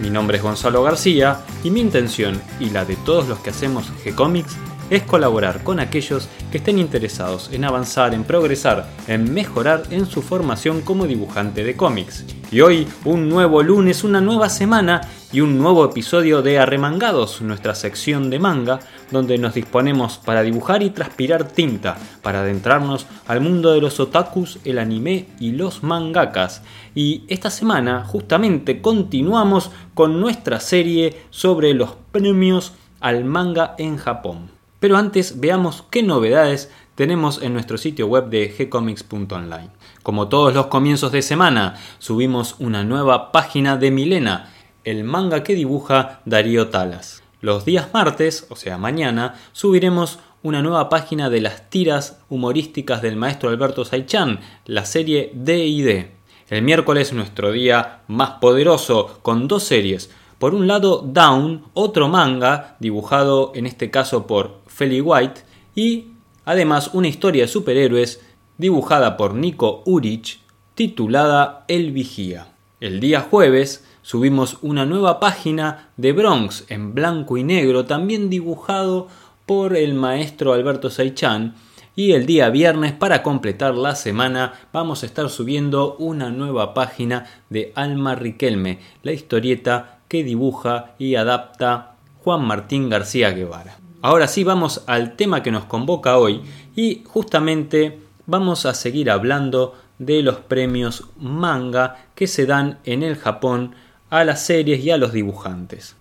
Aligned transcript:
Mi 0.00 0.10
nombre 0.10 0.36
es 0.36 0.42
Gonzalo 0.42 0.82
García 0.82 1.40
y 1.64 1.70
mi 1.70 1.80
intención 1.80 2.40
y 2.60 2.70
la 2.70 2.84
de 2.84 2.96
todos 2.96 3.26
los 3.26 3.40
que 3.40 3.50
hacemos 3.50 3.90
G-Comics 4.04 4.56
es 4.90 5.02
colaborar 5.02 5.64
con 5.64 5.80
aquellos 5.80 6.28
que 6.50 6.58
estén 6.58 6.78
interesados 6.78 7.50
en 7.52 7.64
avanzar, 7.64 8.14
en 8.14 8.24
progresar, 8.24 8.88
en 9.08 9.32
mejorar 9.34 9.82
en 9.90 10.06
su 10.06 10.22
formación 10.22 10.82
como 10.82 11.06
dibujante 11.06 11.64
de 11.64 11.76
cómics. 11.76 12.24
Y 12.50 12.62
hoy, 12.62 12.88
un 13.04 13.28
nuevo 13.28 13.62
lunes, 13.62 14.04
una 14.04 14.22
nueva 14.22 14.48
semana 14.48 15.02
y 15.30 15.42
un 15.42 15.58
nuevo 15.58 15.84
episodio 15.84 16.40
de 16.40 16.58
Arremangados, 16.58 17.42
nuestra 17.42 17.74
sección 17.74 18.30
de 18.30 18.38
manga, 18.38 18.80
donde 19.10 19.36
nos 19.36 19.52
disponemos 19.52 20.16
para 20.16 20.42
dibujar 20.42 20.82
y 20.82 20.88
transpirar 20.88 21.44
tinta, 21.46 21.98
para 22.22 22.40
adentrarnos 22.40 23.06
al 23.26 23.42
mundo 23.42 23.72
de 23.72 23.82
los 23.82 24.00
otakus, 24.00 24.60
el 24.64 24.78
anime 24.78 25.26
y 25.38 25.52
los 25.52 25.82
mangakas. 25.82 26.62
Y 26.94 27.24
esta 27.28 27.50
semana 27.50 28.06
justamente 28.06 28.80
continuamos 28.80 29.70
con 29.92 30.18
nuestra 30.18 30.58
serie 30.58 31.20
sobre 31.28 31.74
los 31.74 31.96
premios 32.12 32.72
al 33.00 33.26
manga 33.26 33.74
en 33.76 33.98
Japón. 33.98 34.57
Pero 34.80 34.96
antes 34.96 35.40
veamos 35.40 35.84
qué 35.90 36.02
novedades 36.02 36.70
tenemos 36.94 37.42
en 37.42 37.52
nuestro 37.52 37.78
sitio 37.78 38.06
web 38.06 38.28
de 38.28 38.48
gcomics.online. 38.48 39.70
Como 40.02 40.28
todos 40.28 40.54
los 40.54 40.66
comienzos 40.66 41.12
de 41.12 41.22
semana, 41.22 41.76
subimos 41.98 42.56
una 42.58 42.84
nueva 42.84 43.30
página 43.30 43.76
de 43.76 43.90
Milena, 43.90 44.52
el 44.84 45.04
manga 45.04 45.42
que 45.42 45.54
dibuja 45.54 46.20
Darío 46.24 46.68
Talas. 46.68 47.22
Los 47.40 47.64
días 47.64 47.88
martes, 47.92 48.46
o 48.50 48.56
sea 48.56 48.78
mañana, 48.78 49.34
subiremos 49.52 50.18
una 50.42 50.62
nueva 50.62 50.88
página 50.88 51.30
de 51.30 51.40
las 51.40 51.70
tiras 51.70 52.20
humorísticas 52.28 53.02
del 53.02 53.16
maestro 53.16 53.50
Alberto 53.50 53.84
Saichan, 53.84 54.40
la 54.66 54.84
serie 54.84 55.30
D&D. 55.34 56.12
El 56.48 56.62
miércoles 56.62 57.12
nuestro 57.12 57.52
día 57.52 58.00
más 58.08 58.30
poderoso 58.40 59.18
con 59.22 59.46
dos 59.48 59.64
series. 59.64 60.10
Por 60.38 60.54
un 60.54 60.66
lado 60.66 61.02
Down, 61.04 61.64
otro 61.74 62.08
manga 62.08 62.76
dibujado 62.80 63.52
en 63.54 63.66
este 63.66 63.90
caso 63.90 64.26
por 64.26 64.57
Feli 64.78 65.00
White 65.00 65.40
y 65.74 66.12
además 66.44 66.90
una 66.92 67.08
historia 67.08 67.42
de 67.42 67.48
superhéroes 67.48 68.20
dibujada 68.58 69.16
por 69.16 69.34
Nico 69.34 69.82
Urich 69.86 70.40
titulada 70.76 71.64
El 71.66 71.90
Vigía. 71.90 72.52
El 72.78 73.00
día 73.00 73.22
jueves 73.22 73.84
subimos 74.02 74.58
una 74.62 74.86
nueva 74.86 75.18
página 75.18 75.88
de 75.96 76.12
Bronx 76.12 76.64
en 76.68 76.94
blanco 76.94 77.36
y 77.36 77.42
negro, 77.42 77.86
también 77.86 78.30
dibujado 78.30 79.08
por 79.46 79.76
el 79.76 79.94
maestro 79.94 80.52
Alberto 80.52 80.90
Saichan. 80.90 81.56
Y 81.96 82.12
el 82.12 82.26
día 82.26 82.48
viernes, 82.48 82.92
para 82.92 83.24
completar 83.24 83.74
la 83.74 83.96
semana, 83.96 84.52
vamos 84.72 85.02
a 85.02 85.06
estar 85.06 85.28
subiendo 85.28 85.96
una 85.98 86.30
nueva 86.30 86.72
página 86.72 87.26
de 87.50 87.72
Alma 87.74 88.14
Riquelme, 88.14 88.78
la 89.02 89.10
historieta 89.10 89.98
que 90.06 90.22
dibuja 90.22 90.94
y 91.00 91.16
adapta 91.16 91.96
Juan 92.22 92.44
Martín 92.44 92.88
García 92.88 93.32
Guevara. 93.32 93.78
Ahora 94.00 94.28
sí 94.28 94.44
vamos 94.44 94.84
al 94.86 95.16
tema 95.16 95.42
que 95.42 95.50
nos 95.50 95.64
convoca 95.64 96.18
hoy 96.18 96.42
y 96.76 97.02
justamente 97.04 97.98
vamos 98.26 98.64
a 98.64 98.74
seguir 98.74 99.10
hablando 99.10 99.74
de 99.98 100.22
los 100.22 100.36
premios 100.36 101.08
manga 101.18 102.06
que 102.14 102.28
se 102.28 102.46
dan 102.46 102.78
en 102.84 103.02
el 103.02 103.16
Japón 103.16 103.74
a 104.08 104.22
las 104.22 104.44
series 104.44 104.84
y 104.84 104.92
a 104.92 104.98
los 104.98 105.12
dibujantes. 105.12 105.96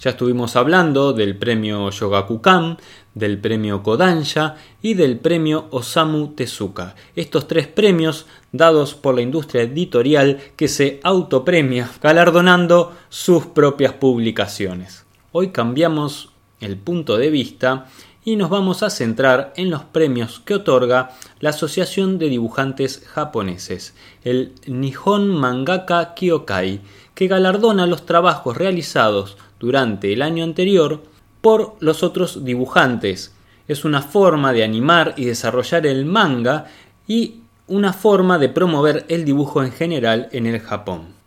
Ya 0.00 0.10
estuvimos 0.10 0.56
hablando 0.56 1.12
del 1.12 1.36
premio 1.36 1.90
Yogakukan, 1.90 2.78
del 3.14 3.38
premio 3.38 3.82
Kodansha 3.84 4.56
y 4.82 4.94
del 4.94 5.20
premio 5.20 5.68
Osamu 5.70 6.28
Tezuka. 6.28 6.96
Estos 7.14 7.46
tres 7.46 7.68
premios 7.68 8.26
dados 8.50 8.94
por 8.94 9.14
la 9.14 9.20
industria 9.20 9.62
editorial 9.62 10.38
que 10.56 10.66
se 10.66 10.98
autopremia 11.04 11.90
galardonando 12.02 12.92
sus 13.08 13.46
propias 13.46 13.92
publicaciones. 13.92 15.04
Hoy 15.32 15.50
cambiamos 15.50 16.29
el 16.60 16.76
punto 16.76 17.16
de 17.18 17.30
vista 17.30 17.86
y 18.24 18.36
nos 18.36 18.50
vamos 18.50 18.82
a 18.82 18.90
centrar 18.90 19.52
en 19.56 19.70
los 19.70 19.82
premios 19.82 20.40
que 20.40 20.54
otorga 20.54 21.10
la 21.40 21.50
Asociación 21.50 22.18
de 22.18 22.28
Dibujantes 22.28 23.02
Japoneses, 23.06 23.94
el 24.24 24.52
Nihon 24.66 25.28
Mangaka 25.28 26.14
Kyokai, 26.14 26.80
que 27.14 27.28
galardona 27.28 27.86
los 27.86 28.04
trabajos 28.04 28.56
realizados 28.56 29.38
durante 29.58 30.12
el 30.12 30.22
año 30.22 30.44
anterior 30.44 31.02
por 31.40 31.76
los 31.80 32.02
otros 32.02 32.44
dibujantes. 32.44 33.34
Es 33.68 33.84
una 33.84 34.02
forma 34.02 34.52
de 34.52 34.64
animar 34.64 35.14
y 35.16 35.24
desarrollar 35.24 35.86
el 35.86 36.04
manga 36.04 36.66
y 37.06 37.40
una 37.68 37.92
forma 37.92 38.38
de 38.38 38.48
promover 38.48 39.06
el 39.08 39.24
dibujo 39.24 39.62
en 39.62 39.72
general 39.72 40.28
en 40.32 40.46
el 40.46 40.60
Japón. 40.60 41.19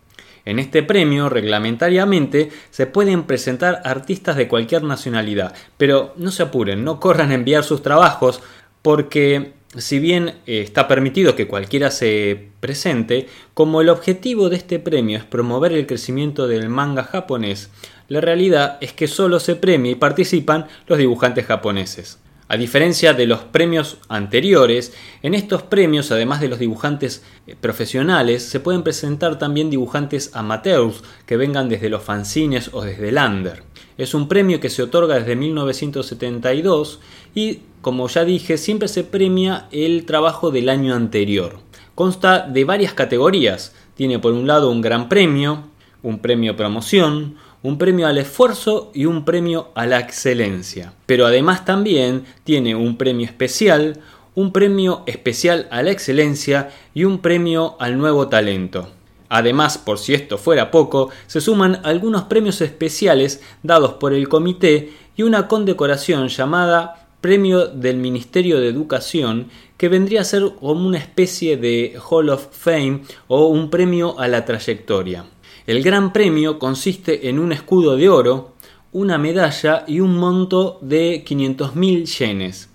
En 0.46 0.60
este 0.60 0.84
premio, 0.84 1.30
reglamentariamente, 1.30 2.50
se 2.70 2.86
pueden 2.86 3.24
presentar 3.24 3.82
artistas 3.86 4.36
de 4.36 4.48
cualquier 4.48 4.84
nacionalidad, 4.84 5.54
pero 5.78 6.14
no 6.18 6.32
se 6.32 6.44
apuren, 6.44 6.84
no 6.84 7.00
corran 7.00 7.32
a 7.32 7.36
enviar 7.36 7.64
sus 7.64 7.82
trabajos, 7.82 8.42
porque 8.82 9.54
si 9.78 10.00
bien 10.00 10.36
eh, 10.46 10.62
está 10.62 10.88
permitido 10.88 11.36
que 11.36 11.48
cualquiera 11.48 11.92
se 11.92 12.50
presente, 12.60 13.28
como 13.54 13.82
el 13.82 13.90
objetivo 13.90 14.50
de 14.50 14.58
este 14.58 14.80
premio 14.80 15.18
es 15.18 15.24
promover 15.24 15.74
el 15.74 15.88
crecimiento 15.88 16.48
del 16.48 16.70
manga 16.70 17.04
japonés, 17.04 17.70
la 18.10 18.22
realidad 18.22 18.78
es 18.82 18.94
que 18.94 19.08
solo 19.08 19.40
se 19.40 19.56
premia 19.56 19.92
y 19.92 19.96
participan 19.96 20.68
los 20.88 21.00
dibujantes 21.00 21.46
japoneses. 21.46 22.20
A 22.54 22.58
diferencia 22.58 23.14
de 23.14 23.26
los 23.26 23.40
premios 23.40 23.98
anteriores, 24.10 24.94
en 25.24 25.34
estos 25.34 25.64
premios, 25.64 26.12
además 26.12 26.40
de 26.40 26.50
los 26.50 26.60
dibujantes 26.60 27.24
eh, 27.48 27.56
profesionales, 27.60 28.44
se 28.44 28.60
pueden 28.60 28.84
presentar 28.84 29.40
también 29.40 29.72
dibujantes 29.72 30.30
amateurs 30.36 31.04
que 31.26 31.36
vengan 31.36 31.68
desde 31.68 31.90
los 31.90 32.04
fanzines 32.04 32.70
o 32.72 32.84
desde 32.84 33.10
el 33.10 33.18
under. 33.18 33.64
Es 33.98 34.14
un 34.14 34.28
premio 34.28 34.60
que 34.60 34.70
se 34.70 34.84
otorga 34.84 35.16
desde 35.16 35.36
1972 35.36 37.00
y, 37.34 37.62
como 37.82 38.08
ya 38.08 38.24
dije, 38.24 38.60
siempre 38.60 38.88
se 38.88 39.04
premia 39.04 39.66
el 39.72 40.06
trabajo 40.06 40.52
del 40.52 40.70
año 40.70 40.94
anterior. 40.94 41.58
Consta 41.96 42.48
de 42.48 42.66
varias 42.66 42.94
categorías. 42.94 43.74
Tiene 43.96 44.20
por 44.20 44.34
un 44.34 44.46
lado 44.46 44.70
un 44.70 44.82
gran 44.82 45.10
premio, 45.10 45.64
un 46.04 46.20
premio 46.20 46.56
promoción, 46.56 47.36
un 47.64 47.78
premio 47.78 48.08
al 48.08 48.18
esfuerzo 48.18 48.92
y 48.94 49.06
un 49.06 49.26
premio 49.26 49.70
a 49.74 49.86
la 49.86 50.00
excelencia. 50.00 50.94
Pero 51.06 51.26
además 51.26 51.66
también 51.66 52.26
tiene 52.44 52.76
un 52.76 52.98
premio 52.98 53.26
especial, 53.26 54.02
un 54.36 54.52
premio 54.52 55.04
especial 55.06 55.68
a 55.72 55.82
la 55.82 55.92
excelencia 55.92 56.70
y 56.94 57.06
un 57.06 57.20
premio 57.20 57.78
al 57.80 57.98
nuevo 57.98 58.28
talento. 58.28 58.90
Además, 59.30 59.78
por 59.78 59.98
si 59.98 60.14
esto 60.14 60.38
fuera 60.38 60.70
poco, 60.70 61.10
se 61.26 61.42
suman 61.42 61.80
algunos 61.84 62.24
premios 62.24 62.62
especiales 62.62 63.42
dados 63.64 63.94
por 63.94 64.14
el 64.14 64.30
comité 64.30 64.92
y 65.16 65.24
una 65.24 65.48
condecoración 65.48 66.28
llamada 66.28 67.08
Premio 67.22 67.68
del 67.68 67.98
Ministerio 67.98 68.60
de 68.60 68.68
Educación, 68.68 69.48
que 69.78 69.88
vendría 69.88 70.22
a 70.22 70.26
ser 70.26 70.44
como 70.60 70.86
una 70.86 70.98
especie 70.98 71.56
de 71.56 71.98
Hall 72.10 72.30
of 72.30 72.48
Fame 72.52 73.04
o 73.28 73.48
un 73.48 73.70
premio 73.70 74.20
a 74.20 74.28
la 74.28 74.44
trayectoria. 74.44 75.24
El 75.66 75.82
gran 75.82 76.12
premio 76.12 76.60
consiste 76.60 77.30
en 77.30 77.40
un 77.40 77.54
escudo 77.54 77.96
de 77.96 78.10
oro, 78.10 78.52
una 78.92 79.18
medalla 79.18 79.86
y 79.88 80.02
un 80.02 80.18
monto 80.18 80.78
de 80.82 81.24
500.000 81.24 82.06
yenes. 82.06 82.70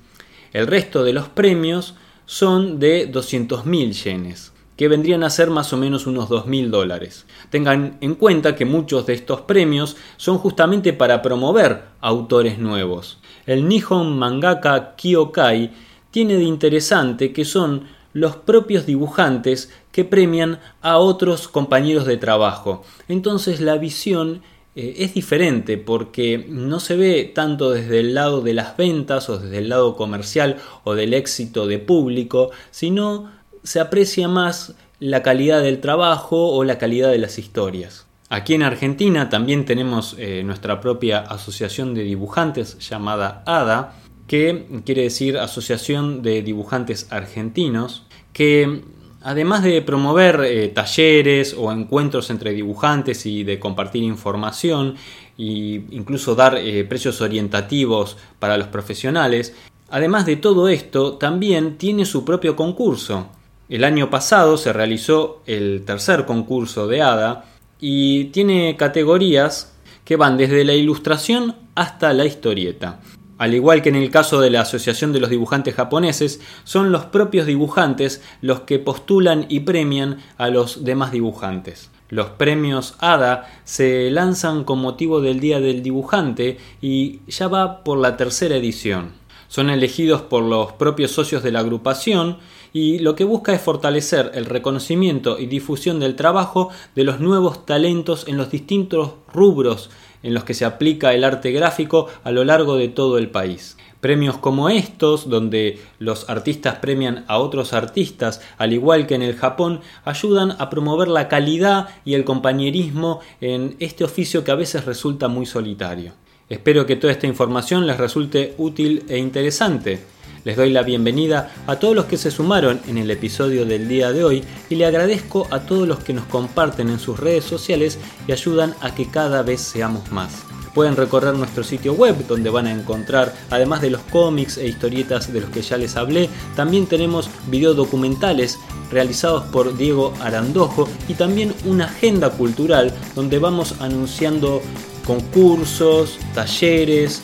El 0.54 0.66
resto 0.66 1.04
de 1.04 1.12
los 1.12 1.28
premios 1.28 1.96
son 2.24 2.78
de 2.78 3.12
200.000 3.12 3.92
yenes, 3.92 4.54
que 4.74 4.88
vendrían 4.88 5.22
a 5.22 5.28
ser 5.28 5.50
más 5.50 5.70
o 5.74 5.76
menos 5.76 6.06
unos 6.06 6.30
2.000 6.30 6.70
dólares. 6.70 7.26
Tengan 7.50 7.98
en 8.00 8.14
cuenta 8.14 8.56
que 8.56 8.64
muchos 8.64 9.04
de 9.04 9.12
estos 9.12 9.42
premios 9.42 9.98
son 10.16 10.38
justamente 10.38 10.94
para 10.94 11.20
promover 11.20 11.82
autores 12.00 12.58
nuevos. 12.58 13.18
El 13.44 13.68
Nihon 13.68 14.18
Mangaka 14.18 14.96
Kyokai 14.96 15.72
tiene 16.10 16.36
de 16.36 16.44
interesante 16.44 17.34
que 17.34 17.44
son 17.44 17.97
los 18.18 18.36
propios 18.36 18.84
dibujantes 18.86 19.70
que 19.92 20.04
premian 20.04 20.60
a 20.80 20.98
otros 20.98 21.48
compañeros 21.48 22.06
de 22.06 22.16
trabajo. 22.16 22.82
Entonces 23.08 23.60
la 23.60 23.76
visión 23.76 24.42
eh, 24.74 24.96
es 24.98 25.14
diferente 25.14 25.78
porque 25.78 26.46
no 26.48 26.80
se 26.80 26.96
ve 26.96 27.30
tanto 27.34 27.70
desde 27.70 28.00
el 28.00 28.14
lado 28.14 28.40
de 28.40 28.54
las 28.54 28.76
ventas 28.76 29.28
o 29.28 29.38
desde 29.38 29.58
el 29.58 29.68
lado 29.68 29.96
comercial 29.96 30.56
o 30.84 30.94
del 30.94 31.14
éxito 31.14 31.66
de 31.66 31.78
público, 31.78 32.50
sino 32.70 33.30
se 33.62 33.80
aprecia 33.80 34.28
más 34.28 34.74
la 35.00 35.22
calidad 35.22 35.62
del 35.62 35.80
trabajo 35.80 36.48
o 36.48 36.64
la 36.64 36.78
calidad 36.78 37.10
de 37.10 37.18
las 37.18 37.38
historias. 37.38 38.06
Aquí 38.30 38.54
en 38.54 38.62
Argentina 38.62 39.30
también 39.30 39.64
tenemos 39.64 40.14
eh, 40.18 40.42
nuestra 40.44 40.80
propia 40.80 41.20
asociación 41.20 41.94
de 41.94 42.02
dibujantes 42.02 42.78
llamada 42.78 43.42
ADA, 43.46 43.94
que 44.26 44.82
quiere 44.84 45.02
decir 45.02 45.38
Asociación 45.38 46.22
de 46.22 46.42
Dibujantes 46.42 47.08
Argentinos, 47.10 48.04
que 48.38 48.82
además 49.20 49.64
de 49.64 49.82
promover 49.82 50.42
eh, 50.44 50.68
talleres 50.68 51.56
o 51.58 51.72
encuentros 51.72 52.30
entre 52.30 52.52
dibujantes 52.52 53.26
y 53.26 53.42
de 53.42 53.58
compartir 53.58 54.04
información 54.04 54.94
e 55.36 55.82
incluso 55.90 56.36
dar 56.36 56.56
eh, 56.56 56.84
precios 56.84 57.20
orientativos 57.20 58.16
para 58.38 58.56
los 58.56 58.68
profesionales, 58.68 59.56
además 59.90 60.24
de 60.24 60.36
todo 60.36 60.68
esto 60.68 61.14
también 61.14 61.78
tiene 61.78 62.04
su 62.04 62.24
propio 62.24 62.54
concurso. 62.54 63.26
El 63.68 63.82
año 63.82 64.08
pasado 64.08 64.56
se 64.56 64.72
realizó 64.72 65.42
el 65.44 65.82
tercer 65.84 66.24
concurso 66.24 66.86
de 66.86 67.02
ADA 67.02 67.44
y 67.80 68.26
tiene 68.26 68.76
categorías 68.76 69.74
que 70.04 70.14
van 70.14 70.36
desde 70.36 70.64
la 70.64 70.74
ilustración 70.74 71.56
hasta 71.74 72.12
la 72.12 72.24
historieta. 72.24 73.00
Al 73.38 73.54
igual 73.54 73.82
que 73.82 73.88
en 73.88 73.94
el 73.94 74.10
caso 74.10 74.40
de 74.40 74.50
la 74.50 74.62
Asociación 74.62 75.12
de 75.12 75.20
los 75.20 75.30
Dibujantes 75.30 75.74
Japoneses, 75.74 76.40
son 76.64 76.90
los 76.90 77.04
propios 77.06 77.46
dibujantes 77.46 78.20
los 78.40 78.60
que 78.60 78.80
postulan 78.80 79.46
y 79.48 79.60
premian 79.60 80.18
a 80.36 80.48
los 80.48 80.84
demás 80.84 81.12
dibujantes. 81.12 81.90
Los 82.08 82.30
premios 82.30 82.96
ADA 82.98 83.46
se 83.64 84.10
lanzan 84.10 84.64
con 84.64 84.80
motivo 84.80 85.20
del 85.20 85.40
Día 85.40 85.60
del 85.60 85.82
Dibujante 85.82 86.58
y 86.80 87.20
ya 87.28 87.48
va 87.48 87.84
por 87.84 87.98
la 87.98 88.16
tercera 88.16 88.56
edición. 88.56 89.12
Son 89.48 89.70
elegidos 89.70 90.20
por 90.20 90.42
los 90.42 90.72
propios 90.72 91.10
socios 91.10 91.42
de 91.42 91.52
la 91.52 91.60
agrupación 91.60 92.36
y 92.74 92.98
lo 92.98 93.14
que 93.14 93.24
busca 93.24 93.54
es 93.54 93.62
fortalecer 93.62 94.30
el 94.34 94.44
reconocimiento 94.44 95.38
y 95.38 95.46
difusión 95.46 96.00
del 96.00 96.16
trabajo 96.16 96.68
de 96.94 97.04
los 97.04 97.18
nuevos 97.18 97.64
talentos 97.64 98.28
en 98.28 98.36
los 98.36 98.50
distintos 98.50 99.12
rubros 99.32 99.88
en 100.22 100.34
los 100.34 100.44
que 100.44 100.52
se 100.52 100.64
aplica 100.64 101.14
el 101.14 101.24
arte 101.24 101.50
gráfico 101.52 102.08
a 102.24 102.30
lo 102.30 102.44
largo 102.44 102.76
de 102.76 102.88
todo 102.88 103.16
el 103.16 103.30
país. 103.30 103.76
Premios 104.00 104.36
como 104.36 104.68
estos, 104.68 105.28
donde 105.28 105.80
los 105.98 106.28
artistas 106.28 106.76
premian 106.76 107.24
a 107.26 107.38
otros 107.38 107.72
artistas, 107.72 108.40
al 108.58 108.72
igual 108.72 109.06
que 109.06 109.14
en 109.14 109.22
el 109.22 109.34
Japón, 109.34 109.80
ayudan 110.04 110.54
a 110.58 110.70
promover 110.70 111.08
la 111.08 111.28
calidad 111.28 111.88
y 112.04 112.14
el 112.14 112.24
compañerismo 112.24 113.20
en 113.40 113.76
este 113.80 114.04
oficio 114.04 114.44
que 114.44 114.50
a 114.50 114.56
veces 114.56 114.84
resulta 114.84 115.26
muy 115.28 115.46
solitario. 115.46 116.12
Espero 116.48 116.86
que 116.86 116.96
toda 116.96 117.12
esta 117.12 117.26
información 117.26 117.86
les 117.86 117.98
resulte 117.98 118.54
útil 118.56 119.04
e 119.08 119.18
interesante. 119.18 120.00
Les 120.44 120.56
doy 120.56 120.70
la 120.70 120.82
bienvenida 120.82 121.52
a 121.66 121.76
todos 121.76 121.94
los 121.94 122.06
que 122.06 122.16
se 122.16 122.30
sumaron 122.30 122.80
en 122.88 122.96
el 122.96 123.10
episodio 123.10 123.66
del 123.66 123.86
día 123.86 124.12
de 124.12 124.24
hoy 124.24 124.44
y 124.70 124.76
le 124.76 124.86
agradezco 124.86 125.46
a 125.50 125.60
todos 125.60 125.86
los 125.86 125.98
que 125.98 126.14
nos 126.14 126.24
comparten 126.24 126.88
en 126.88 126.98
sus 126.98 127.20
redes 127.20 127.44
sociales 127.44 127.98
y 128.26 128.32
ayudan 128.32 128.74
a 128.80 128.94
que 128.94 129.10
cada 129.10 129.42
vez 129.42 129.60
seamos 129.60 130.10
más. 130.10 130.42
Pueden 130.72 130.96
recorrer 130.96 131.34
nuestro 131.34 131.64
sitio 131.64 131.92
web 131.92 132.26
donde 132.26 132.48
van 132.48 132.66
a 132.66 132.72
encontrar, 132.72 133.34
además 133.50 133.82
de 133.82 133.90
los 133.90 134.00
cómics 134.02 134.56
e 134.56 134.68
historietas 134.68 135.30
de 135.30 135.42
los 135.42 135.50
que 135.50 135.60
ya 135.60 135.76
les 135.76 135.96
hablé, 135.96 136.30
también 136.56 136.86
tenemos 136.86 137.28
documentales 137.50 138.58
realizados 138.90 139.44
por 139.46 139.76
Diego 139.76 140.14
Arandojo 140.20 140.88
y 141.08 141.14
también 141.14 141.52
una 141.66 141.86
agenda 141.86 142.30
cultural 142.30 142.94
donde 143.14 143.38
vamos 143.38 143.74
anunciando 143.80 144.62
concursos, 145.08 146.18
talleres, 146.34 147.22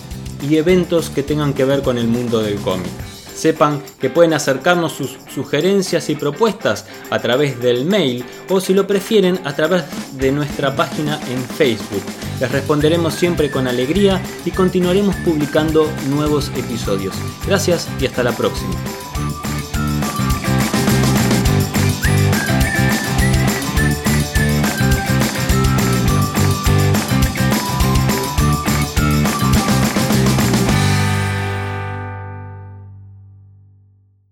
y 0.48 0.56
eventos 0.56 1.10
que 1.10 1.22
tengan 1.22 1.54
que 1.54 1.64
ver 1.64 1.82
con 1.82 1.98
el 1.98 2.06
mundo 2.06 2.42
del 2.42 2.56
cómic. 2.56 2.90
Sepan 3.34 3.82
que 4.00 4.10
pueden 4.10 4.32
acercarnos 4.32 4.92
sus 4.92 5.16
sugerencias 5.32 6.08
y 6.08 6.14
propuestas 6.14 6.86
a 7.10 7.18
través 7.18 7.60
del 7.60 7.84
mail 7.84 8.24
o 8.48 8.60
si 8.60 8.74
lo 8.74 8.86
prefieren 8.86 9.40
a 9.44 9.54
través 9.54 9.84
de 10.16 10.30
nuestra 10.30 10.74
página 10.74 11.20
en 11.28 11.42
Facebook. 11.42 12.02
Les 12.40 12.50
responderemos 12.50 13.14
siempre 13.14 13.50
con 13.50 13.66
alegría 13.66 14.20
y 14.44 14.50
continuaremos 14.50 15.16
publicando 15.16 15.90
nuevos 16.08 16.50
episodios. 16.56 17.14
Gracias 17.46 17.88
y 18.00 18.06
hasta 18.06 18.22
la 18.22 18.32
próxima. 18.32 18.74